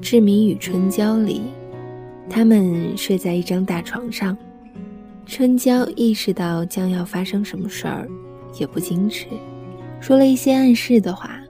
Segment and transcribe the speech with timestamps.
[0.00, 1.42] 志明与春娇里，
[2.30, 4.36] 他们睡在一张大床上。
[5.26, 8.08] 春娇意识到将要发生什么事儿，
[8.58, 9.26] 也不矜持，
[10.00, 11.40] 说了一些暗示的话。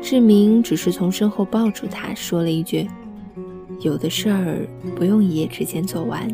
[0.00, 2.88] 志明只是从身后抱住她，说了一句
[3.82, 6.28] ：“有的事儿不用一夜之间做完，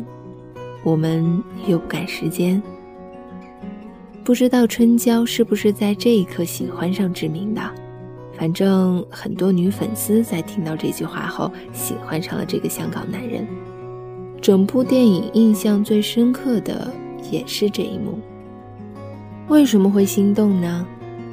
[0.83, 2.61] 我们又不赶时间。”
[4.23, 7.61] 不知道春娇是不是在这一刻喜欢上志明的。
[8.37, 13.45] 反正很多女粉丝在听到这句话后，喜欢上了这个香港男人。
[14.39, 16.93] 整部电影印象最深刻的
[17.31, 18.19] 也是这一幕。
[19.47, 20.85] 为什么会心动呢？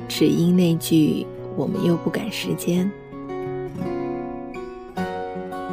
[0.09, 2.91] 只因那句“我们又不赶时间”。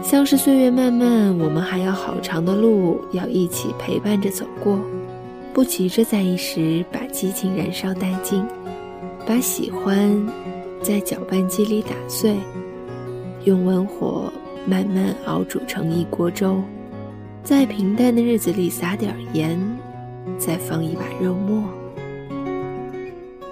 [0.04, 4.78] 像是岁月漫漫，我们还有好长的路要一起陪伴着走过，
[5.54, 8.44] 不急着在一时把激情燃烧殆尽，
[9.26, 10.12] 把喜欢。
[10.82, 12.36] 在搅拌机里打碎，
[13.46, 14.30] 用文火
[14.68, 16.62] 慢慢熬煮成一锅粥，
[17.42, 19.58] 在平淡的日子里撒点盐，
[20.38, 21.64] 再放一把肉末。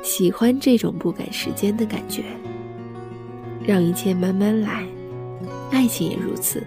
[0.03, 2.23] 喜欢这种不赶时间的感觉，
[3.65, 4.83] 让一切慢慢来。
[5.71, 6.61] 爱情也如此，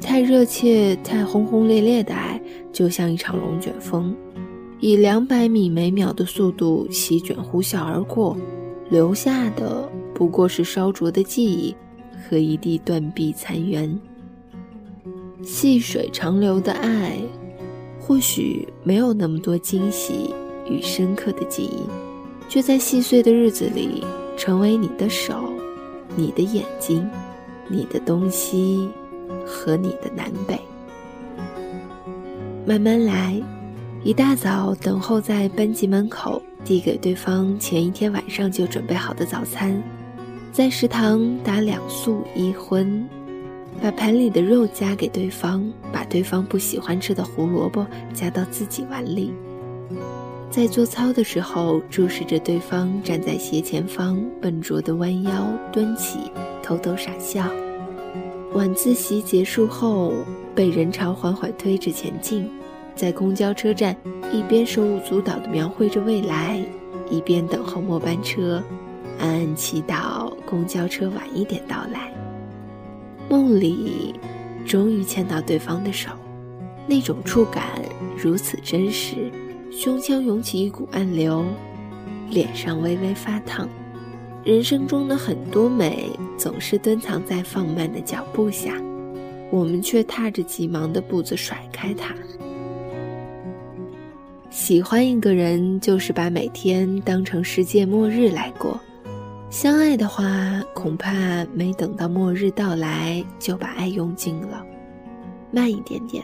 [0.00, 2.40] 太热切、太轰轰烈烈的爱，
[2.72, 4.14] 就像一场龙卷风，
[4.82, 8.36] 以两百米每秒的速度席卷呼啸而过。
[8.90, 11.74] 留下的不过是烧灼的记忆
[12.28, 13.96] 和一地断壁残垣。
[15.42, 17.16] 细水长流的爱，
[17.98, 20.34] 或许没有那么多惊喜
[20.68, 21.88] 与深刻的记忆，
[22.48, 24.04] 却在细碎的日子里
[24.36, 25.44] 成为你的手、
[26.16, 27.08] 你的眼睛、
[27.68, 28.90] 你的东西
[29.46, 30.58] 和你的南北。
[32.66, 33.40] 慢慢来，
[34.04, 36.42] 一大早等候在班级门口。
[36.64, 39.82] 递给对方前一天晚上就准备好的早餐，
[40.52, 43.04] 在食堂打两素一荤，
[43.82, 49.32] 把盘里的肉夹给对方，把对方不喜欢吃的胡萝卜夹到自己碗里。
[50.52, 56.30] 在做操的时候，注视着对方站在斜前方，笨拙的弯腰蹲起，
[56.62, 57.50] 偷偷傻笑。
[58.54, 60.12] 晚自习结束后，
[60.54, 62.48] 被人潮缓缓推着前进。
[62.94, 63.96] 在公交车站，
[64.32, 66.62] 一边手舞足蹈地描绘着未来，
[67.10, 68.62] 一边等候末班车，
[69.18, 72.12] 暗暗祈祷公交车晚一点到来。
[73.28, 74.14] 梦里，
[74.64, 76.10] 终于牵到对方的手，
[76.86, 77.82] 那种触感
[78.16, 79.30] 如此真实，
[79.70, 81.44] 胸腔涌起一股暗流，
[82.30, 83.68] 脸上微微发烫。
[84.44, 88.74] 人生中的很多美，总是蹲藏在放慢的脚步下，
[89.50, 92.14] 我们却踏着急忙的步子甩开它。
[94.52, 98.78] 喜欢一个人，就是把每天当成世界末日来过。
[99.48, 104.62] 相爱的话，恐怕没等到末日到来，就把爱用尽了。
[105.50, 106.22] 慢一点点，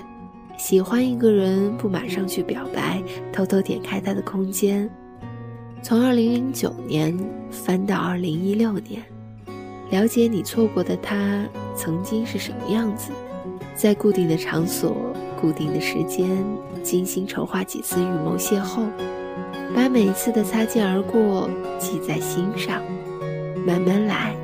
[0.58, 3.02] 喜欢一个人，不马上去表白，
[3.32, 4.88] 偷偷点开他的空间，
[5.82, 7.18] 从二零零九年
[7.50, 9.02] 翻到二零一六年，
[9.90, 13.10] 了解你错过的他曾经是什么样子，
[13.74, 15.07] 在固定的场所。
[15.40, 16.44] 固定的时间，
[16.82, 18.86] 精心筹划几次预谋邂逅，
[19.74, 22.82] 把每一次的擦肩而过记在心上，
[23.64, 24.34] 慢慢来。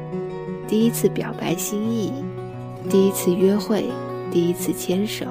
[0.69, 2.12] 第一次表白心意，
[2.88, 3.87] 第一次约会，
[4.31, 5.27] 第一次牵手，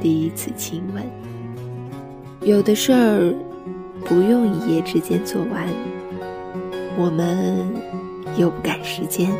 [0.00, 1.04] 第一次亲吻。
[2.40, 3.34] 有的事儿
[4.06, 5.68] 不用一夜之间做完，
[6.96, 7.66] 我们
[8.38, 9.30] 又不赶时间。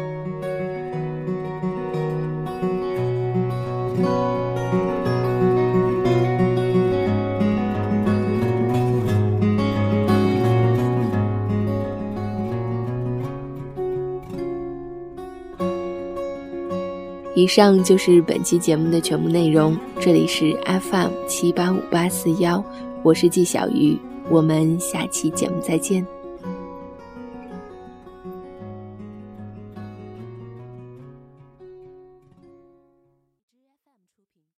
[17.38, 19.78] 以上就是本期节目的全部内容。
[20.00, 22.64] 这里是 FM 七八五八四幺，
[23.04, 23.96] 我是季小鱼，
[24.28, 26.04] 我们下期节目再见。